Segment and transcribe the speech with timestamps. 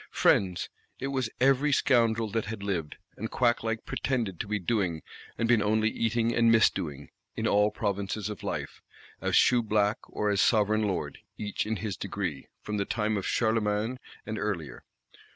[0.09, 0.67] Friends!
[0.99, 5.03] it was every scoundrel that had lived, and quack like pretended to be doing,
[5.37, 8.81] and been only eating and _mis_doing, in all provinces of life,
[9.21, 13.99] as Shoeblack or as Sovereign Lord, each in his degree, from the time of Charlemagne
[14.25, 14.83] and earlier.